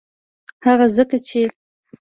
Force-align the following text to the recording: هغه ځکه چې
هغه 0.65 0.87
ځکه 0.95 1.17
چې 1.27 1.41